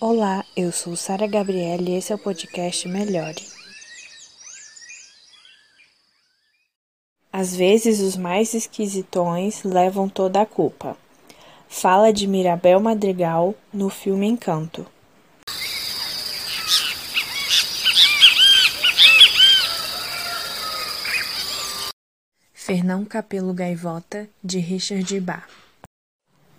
[0.00, 3.40] Olá, eu sou Sara Gabriela e esse é o podcast Melhore.
[7.32, 10.96] Às vezes os mais esquisitões levam toda a culpa.
[11.68, 14.84] Fala de Mirabel Madrigal no filme Encanto.
[22.52, 25.48] Fernão Capelo Gaivota, de Richard Bach.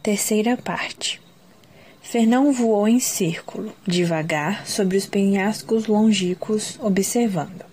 [0.01, 1.24] Terceira parte.
[2.07, 7.65] Fernão voou em círculo, devagar, sobre os penhascos longínquos, observando.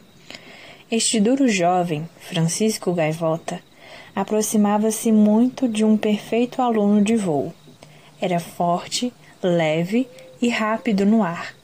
[0.90, 3.60] Este duro jovem, Francisco Gaivota,
[4.16, 7.52] aproximava-se muito de um perfeito aluno de voo.
[8.18, 9.12] Era forte,
[9.42, 10.08] leve
[10.40, 11.54] e rápido no ar.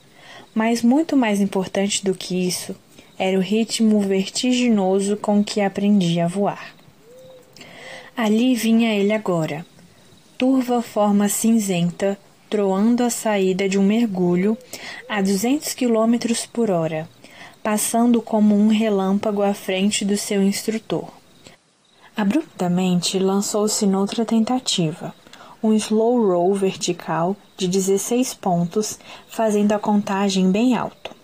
[0.54, 2.76] Mas muito mais importante do que isso,
[3.18, 6.74] era o ritmo vertiginoso com que aprendia a voar.
[8.14, 9.64] Ali vinha ele agora,
[10.36, 14.56] turva forma cinzenta, troando a saída de um mergulho
[15.08, 16.16] a 200 km
[16.52, 17.08] por hora,
[17.62, 21.08] passando como um relâmpago à frente do seu instrutor.
[22.16, 25.14] Abruptamente lançou-se noutra tentativa,
[25.62, 31.16] um slow roll vertical de 16 pontos, fazendo a contagem bem alto.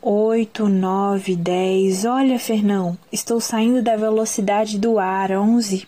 [0.00, 2.04] Oito, nove, dez.
[2.04, 5.30] Olha, Fernão, estou saindo da velocidade do ar.
[5.32, 5.86] Onze.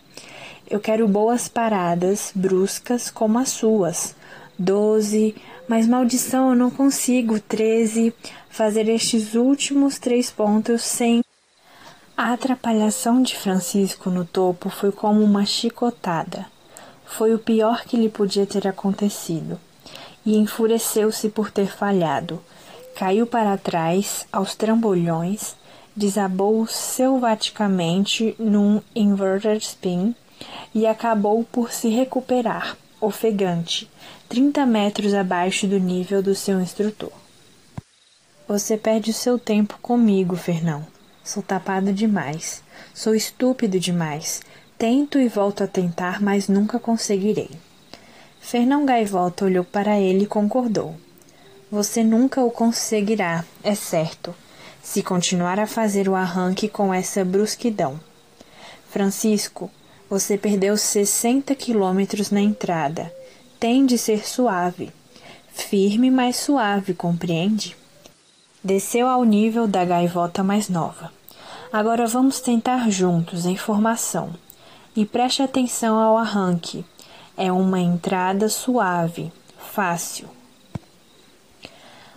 [0.69, 4.15] Eu quero boas paradas, bruscas como as suas
[4.57, 5.35] doze,
[5.67, 8.13] mas maldição, eu não consigo, treze,
[8.49, 11.23] fazer estes últimos três pontos sem.
[12.15, 16.45] A atrapalhação de Francisco no topo foi como uma chicotada.
[17.05, 19.59] Foi o pior que lhe podia ter acontecido.
[20.25, 22.41] E enfureceu-se por ter falhado.
[22.95, 25.55] Caiu para trás, aos trambolhões,
[25.95, 30.15] desabou selvaticamente num inverted spin
[30.73, 33.89] e acabou por se recuperar, ofegante,
[34.27, 37.11] 30 metros abaixo do nível do seu instrutor.
[38.47, 40.85] Você perde o seu tempo comigo, Fernão.
[41.23, 42.63] Sou tapado demais.
[42.93, 44.41] Sou estúpido demais.
[44.77, 47.51] Tento e volto a tentar, mas nunca conseguirei.
[48.39, 50.95] Fernão Gaivota olhou para ele e concordou.
[51.71, 54.35] Você nunca o conseguirá, é certo,
[54.83, 57.99] se continuar a fazer o arranque com essa brusquidão.
[58.89, 59.69] Francisco,
[60.09, 63.11] você perdeu 60 quilômetros na entrada
[63.59, 64.91] tem de ser suave,
[65.53, 67.75] firme, mas suave, compreende?
[68.63, 71.11] Desceu ao nível da gaivota mais nova.
[71.71, 74.33] Agora vamos tentar juntos em formação.
[74.95, 76.85] E preste atenção ao arranque.
[77.35, 80.29] É uma entrada suave, fácil.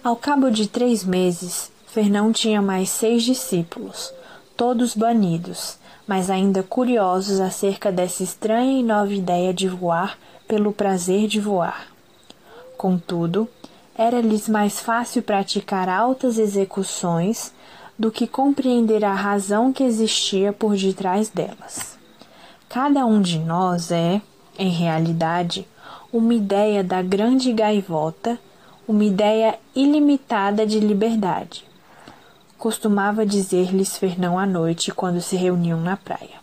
[0.03, 4.12] Ao cabo de três meses, Fernão tinha mais seis discípulos,
[4.56, 10.16] todos banidos, mas ainda curiosos acerca dessa estranha e nova ideia de voar
[10.48, 11.86] pelo prazer de voar.
[12.76, 13.47] Contudo,
[13.94, 17.53] era-lhes mais fácil praticar altas execuções
[17.98, 21.98] do que compreender a razão que existia por detrás delas.
[22.69, 24.22] Cada um de nós é,
[24.59, 25.66] em realidade,
[26.12, 28.38] uma ideia da grande gaivota,
[28.86, 31.65] uma ideia ilimitada de liberdade.
[32.56, 36.38] Costumava dizer-lhes Fernão à noite quando se reuniam na praia.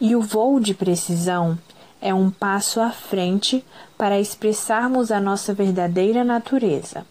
[0.00, 1.58] E o voo de precisão
[2.00, 3.64] é um passo à frente
[3.96, 7.06] para expressarmos a nossa verdadeira natureza.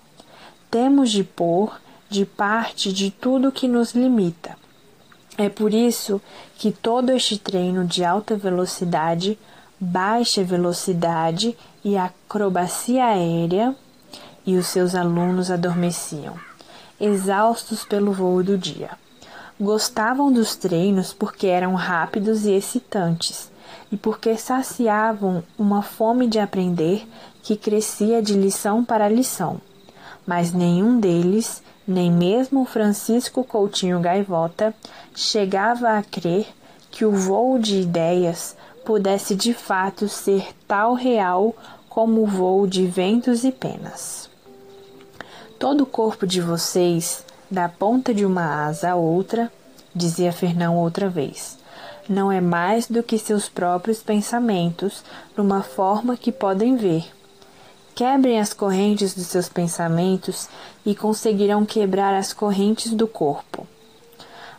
[0.70, 1.80] Temos de pôr
[2.10, 4.58] de parte de tudo que nos limita.
[5.38, 6.22] É por isso
[6.58, 9.38] que todo este treino de alta velocidade,
[9.80, 13.76] baixa velocidade e acrobacia aérea
[14.46, 16.36] e os seus alunos adormeciam,
[17.02, 18.92] exaustos pelo voo do dia.
[19.60, 23.50] Gostavam dos treinos porque eram rápidos e excitantes
[23.92, 27.08] e porque saciavam uma fome de aprender
[27.44, 29.62] que crescia de lição para lição.
[30.26, 34.74] Mas nenhum deles, nem mesmo Francisco Coutinho Gaivota,
[35.14, 36.48] chegava a crer
[36.90, 41.56] que o voo de ideias pudesse de fato ser tal real
[41.90, 44.30] como o voo de ventos e penas.
[45.60, 49.52] Todo o corpo de vocês, da ponta de uma asa a outra,
[49.94, 51.58] dizia Fernão outra vez,
[52.08, 55.04] não é mais do que seus próprios pensamentos,
[55.36, 57.12] numa forma que podem ver.
[57.96, 60.50] Quebrem as correntes dos seus pensamentos
[60.86, 63.66] e conseguirão quebrar as correntes do corpo.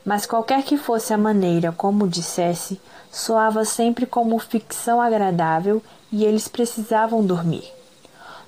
[0.04, 6.48] Mas qualquer que fosse a maneira como dissesse, soava sempre como ficção agradável e eles
[6.48, 7.64] precisavam dormir.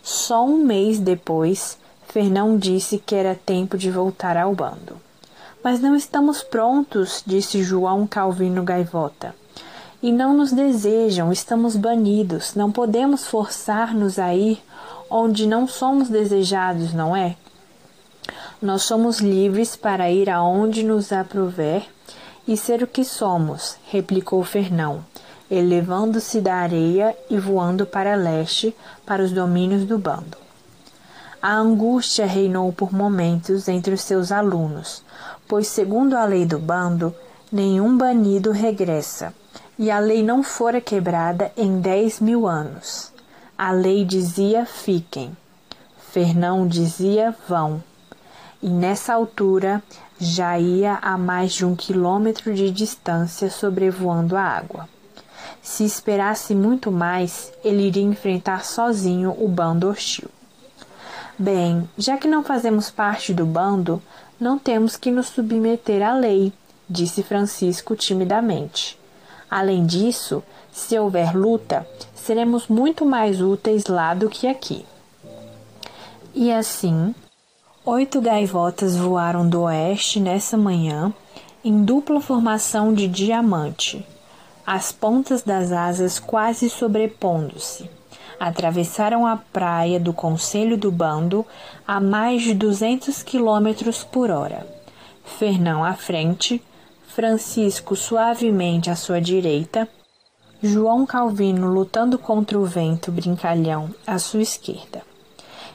[0.02, 1.78] Só um mês depois,
[2.08, 5.07] Fernão disse que era tempo de voltar ao bando.
[5.62, 9.34] Mas não estamos prontos, disse João Calvino Gaivota.
[10.00, 14.62] E não nos desejam, estamos banidos, não podemos forçar-nos a ir
[15.10, 17.36] onde não somos desejados, não é?
[18.62, 21.86] Nós somos livres para ir aonde nos aprouver
[22.46, 25.04] e ser o que somos, replicou Fernão,
[25.50, 28.74] elevando-se da areia e voando para leste,
[29.04, 30.36] para os domínios do bando.
[31.40, 35.04] A angústia reinou por momentos entre os seus alunos,
[35.48, 37.14] pois, segundo a lei do bando,
[37.50, 39.34] nenhum banido regressa,
[39.78, 43.12] e a lei não fora quebrada em dez mil anos.
[43.56, 45.36] A lei dizia: fiquem.
[46.12, 47.82] Fernão dizia: vão.
[48.62, 49.82] E nessa altura
[50.20, 54.88] já ia a mais de um quilômetro de distância sobrevoando a água.
[55.62, 60.28] Se esperasse muito mais, ele iria enfrentar sozinho o bando hostil.
[61.38, 64.02] Bem, já que não fazemos parte do bando,
[64.40, 66.52] não temos que nos submeter à lei,
[66.88, 68.98] disse Francisco timidamente.
[69.50, 74.84] Além disso, se houver luta, seremos muito mais úteis lá do que aqui.
[76.34, 77.14] E assim,
[77.84, 81.12] oito gaivotas voaram do oeste nessa manhã,
[81.64, 84.06] em dupla formação de diamante,
[84.66, 87.97] as pontas das asas quase sobrepondo-se
[88.38, 91.44] atravessaram a praia do Conselho do Bando
[91.86, 94.66] a mais de 200 km por hora.
[95.24, 96.62] Fernão à frente,
[97.06, 99.88] Francisco suavemente à sua direita,
[100.62, 105.02] João Calvino lutando contra o vento brincalhão à sua esquerda.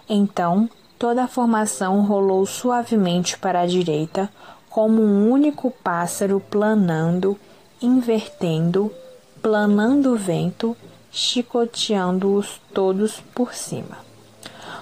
[0.09, 0.69] Então,
[0.99, 4.29] toda a formação rolou suavemente para a direita,
[4.69, 7.39] como um único pássaro planando,
[7.81, 8.91] invertendo,
[9.41, 10.75] planando o vento
[11.13, 13.99] chicoteando-os todos por cima.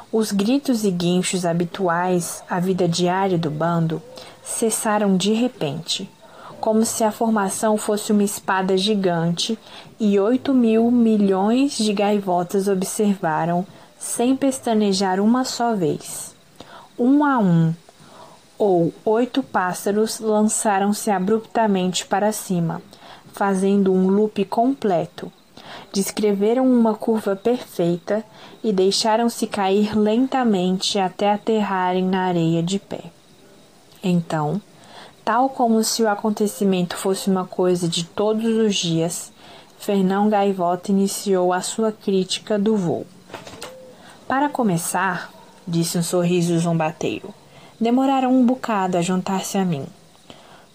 [0.09, 4.01] Os gritos e guinchos habituais à vida diária do bando
[4.41, 6.09] cessaram de repente,
[6.61, 9.59] como se a formação fosse uma espada gigante
[9.99, 13.67] e oito mil milhões de gaivotas observaram,
[13.99, 16.33] sem pestanejar uma só vez.
[16.97, 17.73] Um a um,
[18.57, 22.81] ou oito pássaros lançaram-se abruptamente para cima,
[23.33, 25.31] fazendo um loop completo
[25.91, 28.23] descreveram uma curva perfeita
[28.63, 33.03] e deixaram-se cair lentamente até aterrarem na areia de pé.
[34.03, 34.61] Então,
[35.23, 39.31] tal como se o acontecimento fosse uma coisa de todos os dias,
[39.77, 43.05] Fernão Gaivota iniciou a sua crítica do voo.
[44.27, 45.31] Para começar,
[45.67, 47.33] disse um sorriso zombateiro,
[47.79, 49.85] demoraram um bocado a juntar-se a mim.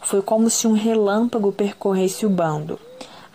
[0.01, 2.79] Foi como se um relâmpago percorresse o bando,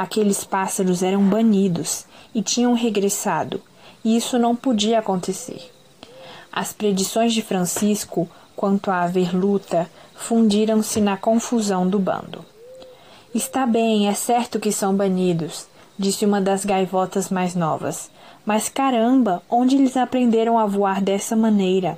[0.01, 3.61] Aqueles pássaros eram banidos e tinham regressado,
[4.03, 5.71] e isso não podia acontecer.
[6.51, 12.43] As predições de Francisco quanto a haver luta fundiram-se na confusão do bando.
[13.31, 15.67] Está bem, é certo que são banidos,
[15.99, 18.09] disse uma das gaivotas mais novas.
[18.43, 21.95] Mas caramba, onde eles aprenderam a voar dessa maneira?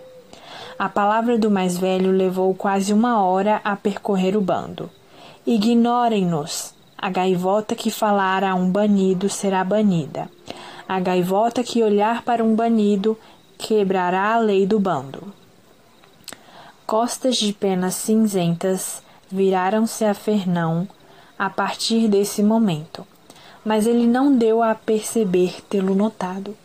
[0.77, 4.91] A palavra do mais velho levou quase uma hora a percorrer o bando.
[5.47, 6.73] Ignorem-nos,
[7.03, 10.31] a gaivota que falar a um banido será banida.
[10.87, 13.19] A gaivota que olhar para um banido
[13.57, 15.21] quebrará a lei do bando.
[16.87, 20.87] Costas de penas cinzentas viraram-se a Fernão
[21.37, 23.05] a partir desse momento,
[23.65, 26.55] mas ele não deu a perceber tê-lo notado.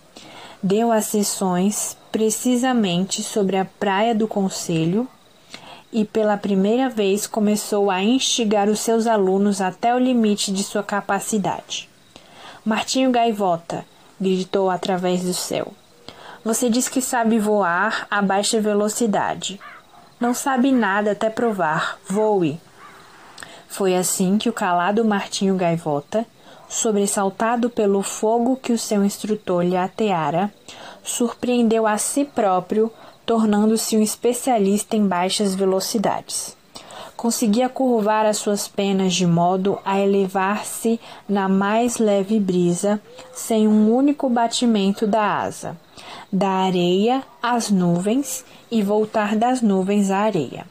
[0.63, 5.09] Deu as sessões precisamente sobre a praia do Conselho
[5.93, 10.83] e pela primeira vez começou a instigar os seus alunos até o limite de sua
[10.83, 11.89] capacidade.
[12.65, 13.85] Martinho Gaivota
[14.21, 15.73] gritou através do céu.
[16.45, 19.61] Você diz que sabe voar a baixa velocidade.
[20.21, 21.99] Não sabe nada até provar.
[22.07, 22.61] Voe.
[23.69, 26.27] Foi assim que o calado Martinho Gaivota,
[26.69, 30.53] sobressaltado pelo fogo que o seu instrutor lhe ateara,
[31.03, 32.93] surpreendeu a si próprio
[33.29, 36.57] tornando-se um especialista em baixas velocidades.
[37.15, 42.99] Conseguia curvar as suas penas de modo a elevar-se na mais leve brisa,
[43.35, 45.77] sem um único batimento da asa,
[46.33, 50.65] da areia às nuvens e voltar das nuvens à areia.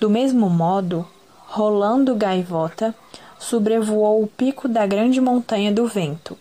[0.00, 1.06] Do mesmo modo,
[1.46, 2.92] rolando gaivota,
[3.38, 6.36] sobrevoou o pico da grande montanha do vento,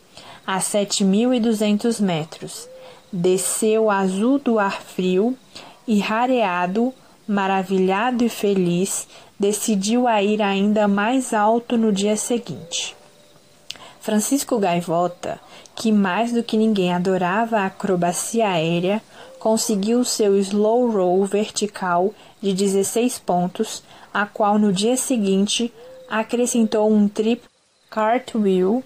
[0.48, 2.68] a sete mil e duzentos metros,
[3.12, 5.38] desceu azul do ar frio
[5.88, 6.94] e rareado,
[7.28, 9.08] maravilhado e feliz,
[9.40, 12.96] decidiu a ir ainda mais alto no dia seguinte.
[14.00, 15.40] Francisco Gaivota,
[15.76, 19.02] que mais do que ninguém adorava a acrobacia aérea,
[19.40, 25.74] conseguiu seu slow roll vertical de 16 pontos, a qual no dia seguinte
[26.10, 27.44] acrescentou um trip
[27.90, 28.84] cartwheel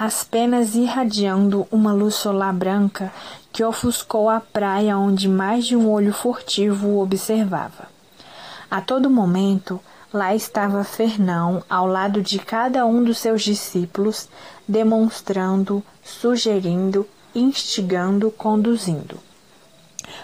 [0.00, 3.12] as penas irradiando uma luz solar branca
[3.52, 7.88] que ofuscou a praia onde mais de um olho furtivo o observava.
[8.70, 9.80] A todo momento,
[10.12, 14.28] lá estava Fernão ao lado de cada um dos seus discípulos,
[14.66, 19.18] demonstrando, sugerindo, instigando, conduzindo.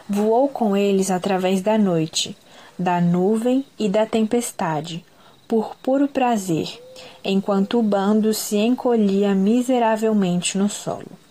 [0.09, 2.37] Voou com eles através da noite,
[2.79, 5.05] da nuvem e da tempestade,
[5.49, 6.81] por puro prazer,
[7.25, 11.26] enquanto o bando se encolhia miseravelmente no solo.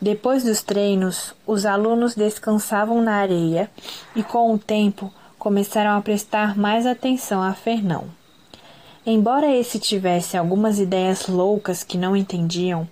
[0.00, 3.68] Depois dos treinos, os alunos descansavam na areia
[4.14, 8.04] e, com o tempo, começaram a prestar mais atenção a Fernão.
[9.04, 12.88] Embora esse tivesse algumas ideias loucas que não entendiam,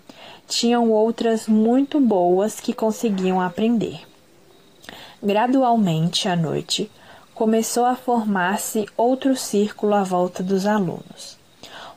[0.48, 4.00] tinham outras muito boas que conseguiam aprender.
[5.22, 6.90] Gradualmente, à noite,
[7.34, 11.36] começou a formar-se outro círculo à volta dos alunos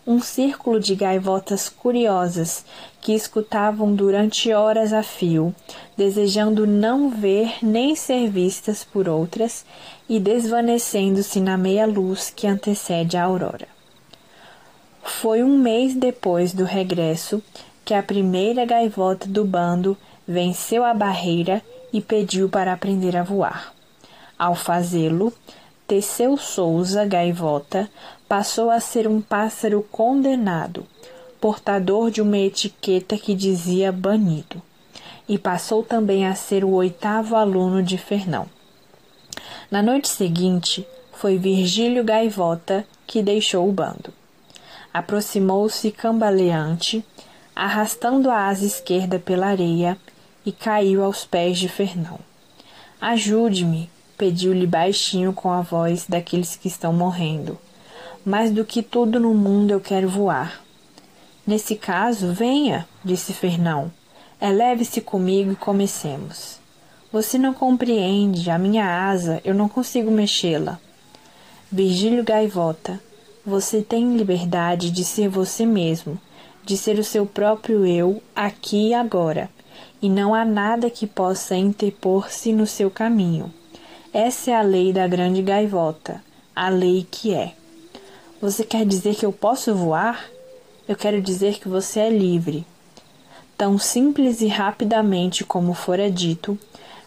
[0.09, 2.65] um círculo de gaivotas curiosas
[3.01, 5.53] que escutavam durante horas a fio,
[5.95, 9.65] desejando não ver nem ser vistas por outras
[10.07, 13.67] e desvanecendo-se na meia luz que antecede a aurora.
[15.01, 17.41] Foi um mês depois do regresso
[17.83, 23.73] que a primeira gaivota do bando venceu a barreira e pediu para aprender a voar.
[24.37, 25.33] Ao fazê-lo,
[25.87, 27.89] Teseu Souza Gaivota
[28.27, 30.85] passou a ser um pássaro condenado,
[31.39, 34.61] portador de uma etiqueta que dizia banido,
[35.27, 38.47] e passou também a ser o oitavo aluno de Fernão.
[39.71, 44.13] Na noite seguinte, foi Virgílio Gaivota que deixou o bando.
[44.93, 47.05] Aproximou-se cambaleante,
[47.55, 49.97] arrastando a asa esquerda pela areia,
[50.45, 52.19] e caiu aos pés de Fernão.
[52.99, 57.57] Ajude-me, pediu-lhe baixinho com a voz daqueles que estão morrendo.
[58.25, 60.61] Mais do que tudo no mundo eu quero voar.
[61.49, 63.91] Nesse caso, venha, disse Fernão.
[64.39, 66.59] Eleve-se comigo e comecemos.
[67.11, 70.79] Você não compreende, a minha asa, eu não consigo mexê-la.
[71.71, 73.01] Virgílio Gaivota,
[73.43, 76.21] você tem liberdade de ser você mesmo,
[76.63, 79.49] de ser o seu próprio eu, aqui e agora,
[79.99, 83.51] e não há nada que possa interpor-se no seu caminho.
[84.13, 86.23] Essa é a lei da grande gaivota,
[86.55, 87.53] a lei que é.
[88.39, 90.29] Você quer dizer que eu posso voar?
[90.89, 92.65] Eu quero dizer que você é livre.
[93.55, 96.57] Tão simples e rapidamente como fora dito,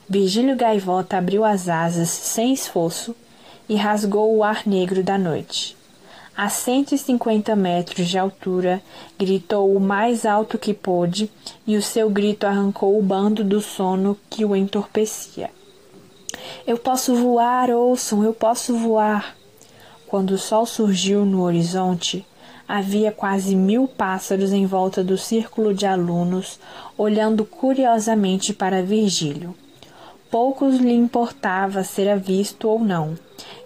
[0.08, 3.12] Virgílio Gaivota abriu as asas sem esforço
[3.68, 5.76] e rasgou o ar negro da noite.
[6.36, 8.80] A 150 metros de altura,
[9.18, 11.28] gritou o mais alto que pôde
[11.66, 15.50] e o seu grito arrancou o bando do sono que o entorpecia.
[16.64, 19.36] Eu posso voar, ouçam, eu posso voar.
[20.06, 22.24] Quando o sol surgiu no horizonte,
[22.66, 26.58] havia quase mil pássaros em volta do círculo de alunos,
[26.96, 29.54] olhando curiosamente para Virgílio.
[30.30, 33.18] Poucos lhe importava ser visto ou não,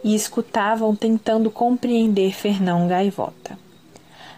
[0.02, 3.58] e escutavam tentando compreender Fernão Gaivota.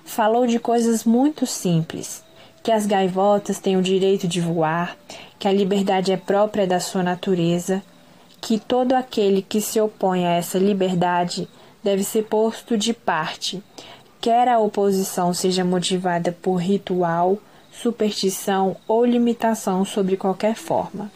[0.05, 2.23] Falou de coisas muito simples,
[2.63, 4.97] que as gaivotas têm o direito de voar,
[5.39, 7.83] que a liberdade é própria da sua natureza,
[8.41, 11.49] que todo aquele que se opõe a essa liberdade
[11.83, 13.63] deve ser posto de parte,
[14.21, 17.39] quer a oposição seja motivada por ritual,
[17.73, 21.11] superstição ou limitação sobre qualquer forma.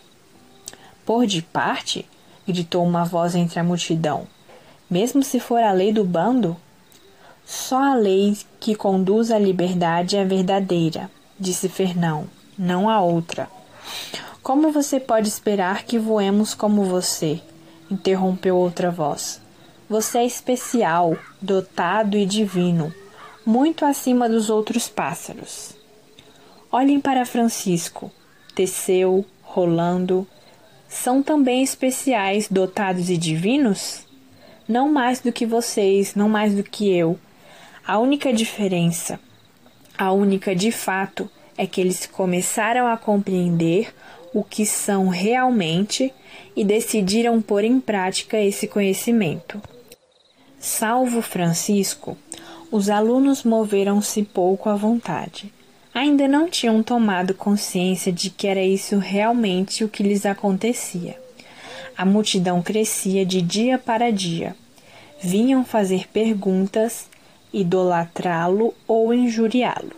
[1.05, 2.07] Por de parte?
[2.47, 4.27] gritou uma voz entre a multidão.
[4.89, 6.57] Mesmo se for a lei do bando?
[7.45, 13.49] Só a lei que conduz à liberdade é verdadeira, disse Fernão, não a outra.
[14.43, 17.41] Como você pode esperar que voemos como você?
[17.91, 19.42] interrompeu outra voz.
[19.93, 22.95] Você é especial, dotado e divino,
[23.45, 25.75] muito acima dos outros pássaros.
[26.71, 28.11] Olhem para Francisco,
[28.55, 30.27] Teseu, Rolando.
[30.89, 34.07] São também especiais, dotados e divinos?
[34.67, 37.19] Não mais do que vocês, não mais do que eu.
[37.87, 39.21] A única diferença,
[39.99, 43.93] a única de fato, é que eles começaram a compreender
[44.33, 46.11] o que são realmente
[46.57, 49.61] e decidiram pôr em prática esse conhecimento.
[50.65, 52.17] Salvo Francisco,
[52.71, 55.53] os alunos moveram-se pouco à vontade.
[55.93, 61.21] Ainda não tinham tomado consciência de que era isso realmente o que lhes acontecia.
[61.99, 64.55] A multidão crescia de dia para dia.
[65.21, 67.07] Vinham fazer perguntas,
[67.53, 69.97] idolatrá-lo ou injuriá-lo.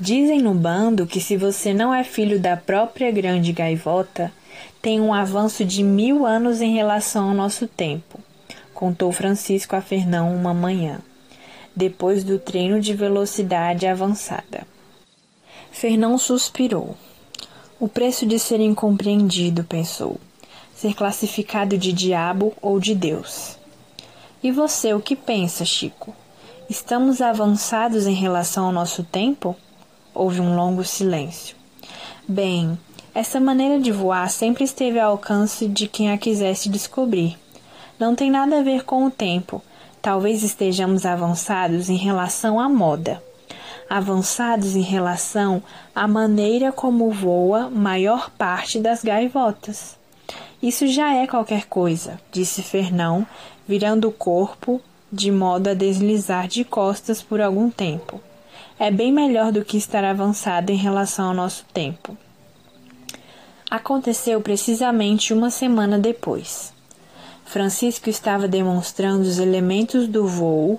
[0.00, 4.32] Dizem no bando que se você não é filho da própria grande gaivota,
[4.80, 8.18] tem um avanço de mil anos em relação ao nosso tempo,
[8.80, 11.00] contou Francisco a Fernão uma manhã,
[11.76, 14.66] depois do treino de velocidade avançada.
[15.70, 16.96] Fernão suspirou.
[17.78, 20.18] O preço de ser incompreendido, pensou.
[20.74, 23.58] Ser classificado de diabo ou de Deus.
[24.42, 26.16] E você, o que pensa, Chico?
[26.66, 29.54] Estamos avançados em relação ao nosso tempo?
[30.14, 31.54] Houve um longo silêncio.
[32.26, 32.78] Bem,
[33.14, 37.36] essa maneira de voar sempre esteve ao alcance de quem a quisesse descobrir.
[38.00, 39.62] Não tem nada a ver com o tempo.
[40.00, 43.22] Talvez estejamos avançados em relação à moda.
[43.90, 45.62] Avançados em relação
[45.94, 49.98] à maneira como voa maior parte das gaivotas.
[50.62, 53.26] Isso já é qualquer coisa, disse Fernão,
[53.68, 54.80] virando o corpo
[55.12, 58.18] de modo a deslizar de costas por algum tempo.
[58.78, 62.16] É bem melhor do que estar avançado em relação ao nosso tempo.
[63.70, 66.79] Aconteceu precisamente uma semana depois.
[67.50, 70.78] Francisco estava demonstrando os elementos do voo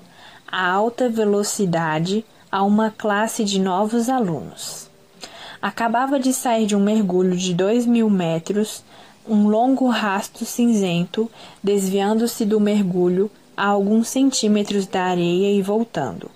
[0.50, 4.90] a alta velocidade a uma classe de novos alunos.
[5.62, 8.86] Acabava de sair de um mergulho de dois mil metros,
[9.28, 11.30] um longo rasto cinzento,
[11.62, 16.32] desviando-se do mergulho a alguns centímetros da areia e voltando.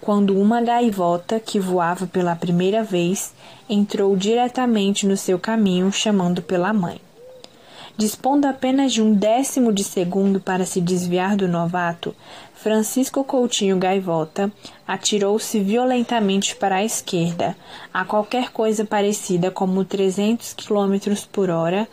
[0.00, 3.32] Quando uma gaivota, que voava pela primeira vez,
[3.68, 7.00] entrou diretamente no seu caminho, chamando pela mãe.
[8.00, 12.16] Dispondo apenas de um décimo de segundo para se desviar do novato,
[12.54, 14.50] Francisco Coutinho Gaivota
[14.88, 17.54] atirou-se violentamente para a esquerda,
[17.92, 21.86] a qualquer coisa parecida como 300 km por hora,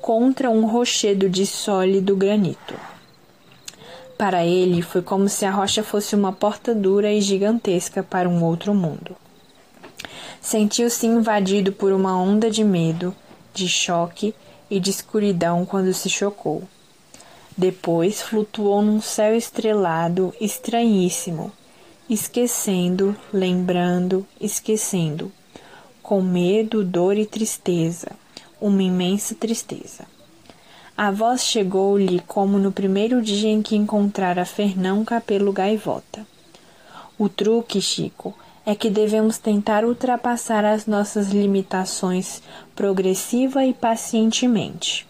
[0.00, 2.74] contra um rochedo de sólido granito.
[4.18, 8.42] Para ele, foi como se a rocha fosse uma porta dura e gigantesca para um
[8.42, 9.14] outro mundo.
[10.40, 13.14] Sentiu-se invadido por uma onda de medo,
[13.54, 14.34] de choque
[14.72, 16.62] e de escuridão quando se chocou.
[17.54, 21.52] Depois flutuou num céu estrelado estranhíssimo,
[22.08, 25.30] esquecendo, lembrando, esquecendo,
[26.02, 28.12] com medo, dor e tristeza,
[28.58, 30.06] uma imensa tristeza.
[30.96, 36.26] A voz chegou-lhe como no primeiro dia em que encontrara Fernão Capelo Gaivota.
[37.18, 42.42] O truque, Chico, é que devemos tentar ultrapassar as nossas limitações
[42.74, 45.06] progressiva e pacientemente.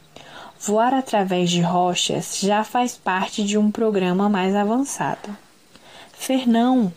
[0.58, 5.36] Voar através de rochas já faz parte de um programa mais avançado.
[6.12, 6.92] Fernão,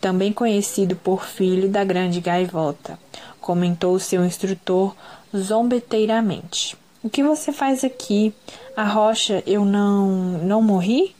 [0.00, 2.98] também conhecido por filho da grande gaivota,
[3.40, 4.94] comentou seu instrutor
[5.36, 6.76] zombeteiramente.
[7.02, 8.34] O que você faz aqui?
[8.76, 10.08] A rocha eu não
[10.42, 11.14] não morri?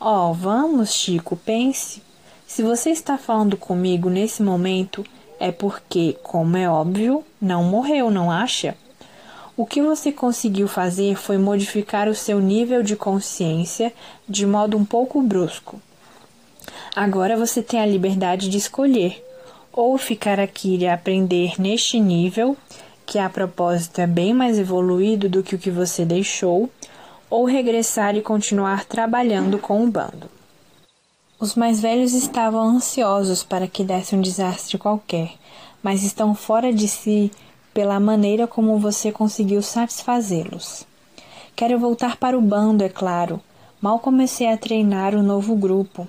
[0.00, 2.02] Oh, vamos, Chico, pense.
[2.54, 5.02] Se você está falando comigo nesse momento,
[5.40, 8.76] é porque, como é óbvio, não morreu, não acha?
[9.56, 13.90] O que você conseguiu fazer foi modificar o seu nível de consciência
[14.28, 15.80] de modo um pouco brusco.
[16.94, 19.24] Agora você tem a liberdade de escolher
[19.72, 22.54] ou ficar aqui e aprender neste nível,
[23.06, 26.68] que a propósito é bem mais evoluído do que o que você deixou,
[27.30, 30.41] ou regressar e continuar trabalhando com o bando.
[31.42, 35.32] Os mais velhos estavam ansiosos para que desse um desastre qualquer,
[35.82, 37.32] mas estão fora de si
[37.74, 40.86] pela maneira como você conseguiu satisfazê-los.
[41.56, 43.40] Quero voltar para o bando, é claro.
[43.80, 46.06] Mal comecei a treinar o novo grupo.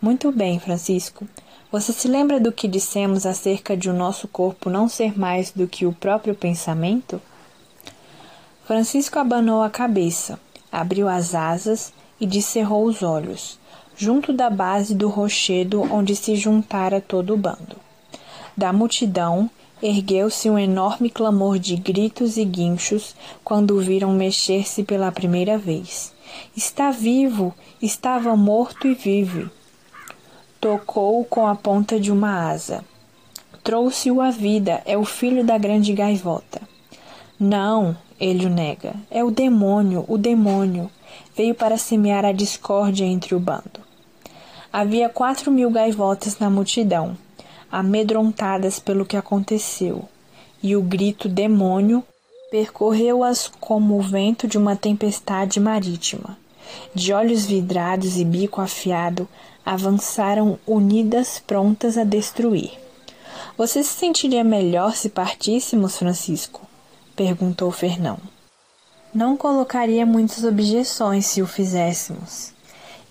[0.00, 1.26] Muito bem, Francisco.
[1.72, 5.66] Você se lembra do que dissemos acerca de o nosso corpo não ser mais do
[5.66, 7.20] que o próprio pensamento?
[8.64, 10.38] Francisco abanou a cabeça,
[10.70, 13.58] abriu as asas e descerrou os olhos
[13.98, 17.76] junto da base do rochedo onde se juntara todo o bando.
[18.56, 19.50] Da multidão
[19.82, 26.14] ergueu-se um enorme clamor de gritos e guinchos quando o viram mexer-se pela primeira vez.
[26.56, 27.52] Está vivo!
[27.82, 29.50] Estava morto e vive.
[30.60, 32.84] Tocou-o com a ponta de uma asa.
[33.62, 36.60] Trouxe-o à vida, é o filho da grande gaivota.
[37.38, 38.94] Não, ele o nega.
[39.10, 40.90] É o demônio, o demônio.
[41.36, 43.77] Veio para semear a discórdia entre o bando.
[44.72, 47.16] Havia quatro mil gaivotas na multidão,
[47.72, 50.06] amedrontadas pelo que aconteceu,
[50.62, 52.04] e o grito demônio
[52.50, 56.36] percorreu-as como o vento de uma tempestade marítima.
[56.94, 59.26] De olhos vidrados e bico afiado,
[59.64, 62.72] avançaram unidas prontas a destruir.
[63.56, 66.60] Você se sentiria melhor se partíssemos, Francisco?
[67.16, 68.18] perguntou Fernão.
[69.14, 72.52] Não colocaria muitas objeções se o fizéssemos.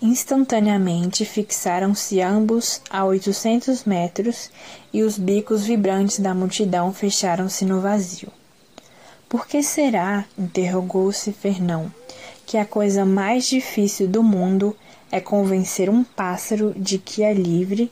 [0.00, 4.48] Instantaneamente fixaram-se ambos a oitocentos metros
[4.92, 8.28] e os bicos vibrantes da multidão fecharam-se no vazio.
[9.28, 11.92] Por que será, interrogou-se Fernão,
[12.46, 14.76] que a coisa mais difícil do mundo
[15.10, 17.90] é convencer um pássaro de que é livre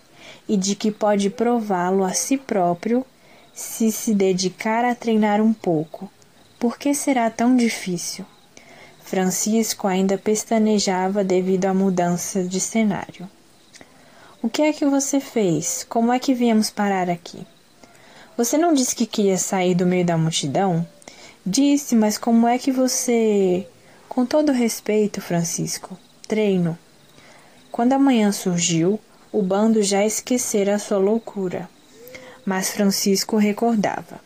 [0.49, 3.05] e de que pode prová-lo a si próprio
[3.53, 6.09] se se dedicar a treinar um pouco.
[6.57, 8.25] Por que será tão difícil?
[9.07, 13.31] Francisco ainda pestanejava devido à mudança de cenário.
[14.43, 15.87] O que é que você fez?
[15.89, 17.47] Como é que viemos parar aqui?
[18.37, 20.85] Você não disse que queria sair do meio da multidão?
[21.47, 23.69] Disse, mas como é que você.
[24.09, 26.77] Com todo respeito, Francisco, treino.
[27.71, 28.99] Quando a manhã surgiu,
[29.31, 31.71] o bando já esquecera a sua loucura.
[32.45, 34.26] Mas Francisco recordava.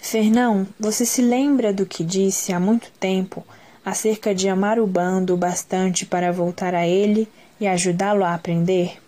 [0.00, 3.44] Fernão, você se lembra do que disse há muito tempo
[3.84, 7.28] acerca de amar o bando bastante para voltar a ele
[7.60, 8.98] e ajudá-lo a aprender?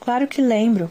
[0.00, 0.90] Claro que lembro.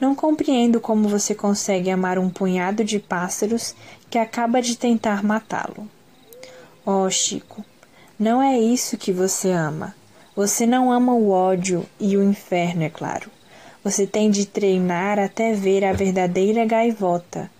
[0.00, 3.74] Não compreendo como você consegue amar um punhado de pássaros
[4.10, 5.86] que acaba de tentar matá-lo.
[6.84, 7.64] Oh, Chico,
[8.18, 9.94] não é isso que você ama.
[10.34, 13.30] Você não ama o ódio e o inferno, é claro.
[13.84, 17.50] Você tem de treinar até ver a verdadeira gaivota,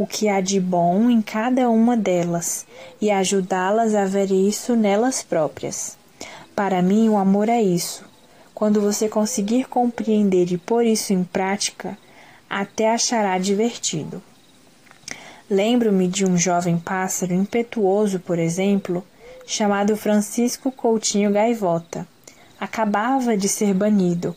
[0.00, 2.64] o que há de bom em cada uma delas,
[2.98, 5.98] e ajudá-las a ver isso nelas próprias.
[6.56, 8.02] Para mim, o amor é isso.
[8.54, 11.98] Quando você conseguir compreender e pôr isso em prática,
[12.48, 14.22] até achará divertido.
[15.50, 19.04] Lembro-me de um jovem pássaro impetuoso, por exemplo,
[19.46, 22.08] chamado Francisco Coutinho Gaivota
[22.58, 24.36] acabava de ser banido.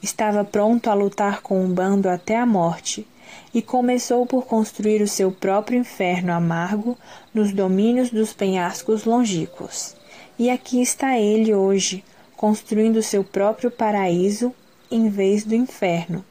[0.00, 3.06] Estava pronto a lutar com o bando até a morte
[3.52, 6.98] e começou por construir o seu próprio inferno amargo
[7.32, 9.94] nos domínios dos penhascos longínquos.
[10.38, 12.04] E aqui está ele hoje,
[12.36, 14.52] construindo seu próprio paraíso
[14.90, 16.24] em vez do inferno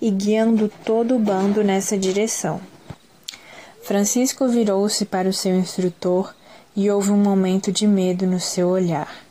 [0.00, 2.60] e guiando todo o bando nessa direção.
[3.82, 6.34] Francisco virou-se para o seu instrutor
[6.76, 9.24] e houve um momento de medo no seu olhar.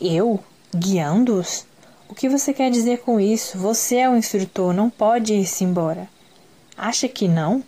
[0.00, 0.40] Eu?
[0.74, 1.66] Guiando-os?
[2.08, 3.58] O que você quer dizer com isso?
[3.58, 6.08] Você é o instrutor, não pode ir-se embora.
[6.78, 7.64] Acha que não?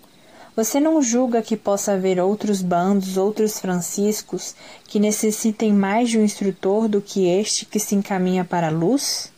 [0.54, 4.54] Você não julga que possa haver outros bandos, outros franciscos,
[4.86, 9.32] que necessitem mais de um instrutor do que este que se encaminha para a luz?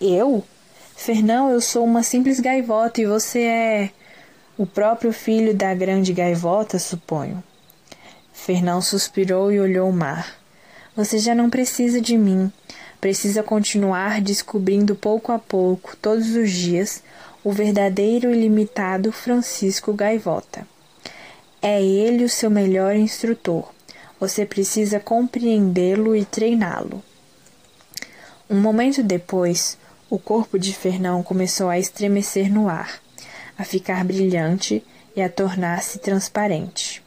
[0.00, 0.42] Eu?
[0.96, 3.90] Fernão, eu sou uma simples gaivota e você é
[4.56, 7.42] o próprio filho da grande gaivota, suponho.
[8.32, 10.36] Fernão suspirou e olhou o mar.
[10.96, 12.50] Você já não precisa de mim.
[13.00, 17.02] Precisa continuar descobrindo pouco a pouco, todos os dias,
[17.44, 20.66] o verdadeiro e limitado Francisco Gaivota.
[21.60, 23.68] É ele o seu melhor instrutor.
[24.20, 27.02] Você precisa compreendê-lo e treiná-lo.
[28.48, 29.76] Um momento depois,
[30.08, 33.00] o corpo de Fernão começou a estremecer no ar,
[33.58, 34.84] a ficar brilhante
[35.16, 37.02] e a tornar-se transparente.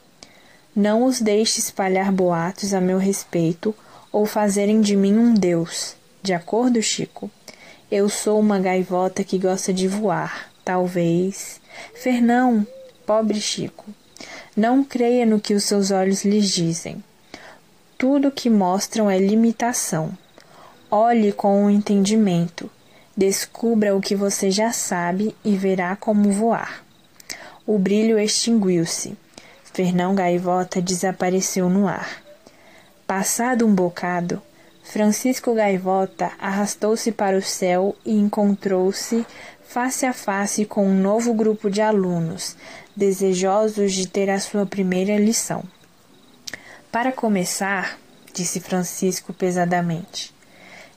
[0.75, 3.73] Não os deixe espalhar boatos a meu respeito
[4.11, 5.95] ou fazerem de mim um deus.
[6.21, 7.31] De acordo, Chico?
[7.91, 11.61] Eu sou uma gaivota que gosta de voar, talvez.
[11.93, 12.65] Fernão,
[13.05, 13.85] pobre Chico,
[14.57, 17.03] não creia no que os seus olhos lhes dizem.
[17.95, 20.17] Tudo o que mostram é limitação.
[20.89, 22.71] Olhe com o entendimento.
[23.15, 26.83] Descubra o que você já sabe e verá como voar.
[27.67, 29.15] O brilho extinguiu-se.
[29.63, 32.23] Fernão Gaivota desapareceu no ar.
[33.05, 34.41] Passado um bocado,
[34.85, 39.25] Francisco Gaivota arrastou-se para o céu e encontrou-se
[39.63, 42.55] face a face com um novo grupo de alunos,
[42.95, 45.63] desejosos de ter a sua primeira lição.
[46.91, 47.99] Para começar,
[48.31, 50.33] disse Francisco pesadamente,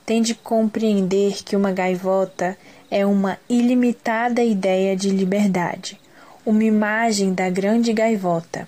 [0.05, 2.55] tem de compreender que uma gaivota
[2.91, 5.99] é uma ilimitada ideia de liberdade,
[6.45, 8.67] uma imagem da grande gaivota,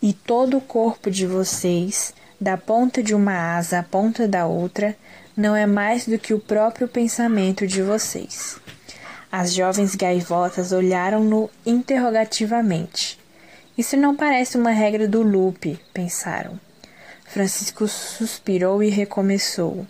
[0.00, 4.96] e todo o corpo de vocês da ponta de uma asa à ponta da outra,
[5.36, 8.58] não é mais do que o próprio pensamento de vocês.
[9.30, 13.18] As jovens gaivotas olharam-no interrogativamente.
[13.76, 16.60] Isso não parece uma regra do loop, pensaram.
[17.26, 19.84] Francisco suspirou e recomeçou.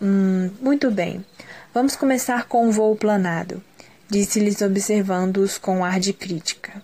[0.00, 1.24] Hum, muito bem.
[1.72, 3.60] Vamos começar com o voo planado,
[4.08, 6.80] disse-lhes observando-os com ar de crítica.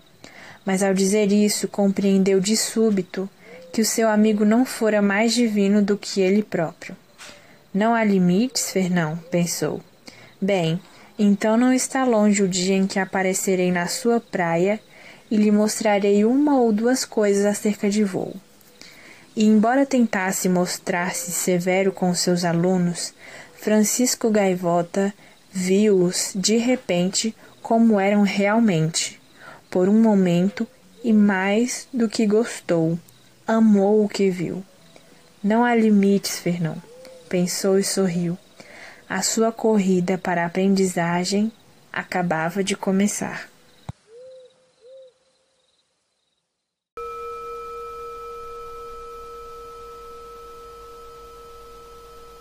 [0.66, 3.30] Mas ao dizer isso, compreendeu de súbito
[3.72, 6.96] que o seu amigo não fora mais divino do que ele próprio.
[7.72, 9.80] Não há limites, Fernão, pensou.
[10.40, 10.80] Bem,
[11.18, 14.80] então não está longe o dia em que aparecerei na sua praia
[15.30, 18.34] e lhe mostrarei uma ou duas coisas acerca de voo.
[19.36, 23.14] E embora tentasse mostrar-se severo com seus alunos,
[23.54, 25.14] Francisco Gaivota
[25.52, 29.20] viu-os de repente como eram realmente,
[29.70, 30.66] por um momento,
[31.04, 32.98] e mais do que gostou,
[33.50, 34.64] amou o que viu.
[35.42, 36.80] Não há limites, Fernão,
[37.28, 38.38] pensou e sorriu.
[39.08, 41.50] A sua corrida para a aprendizagem
[41.92, 43.48] acabava de começar.